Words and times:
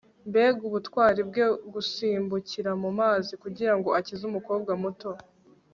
mbega 0.29 0.61
ubutwari 0.69 1.21
bwe 1.29 1.45
gusimbukira 1.73 2.71
mu 2.81 2.89
mazi 2.99 3.31
kugirango 3.43 3.87
akize 3.99 4.23
umukobwa 4.31 4.71
muto 4.83 5.11